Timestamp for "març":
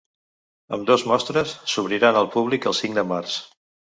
3.15-3.37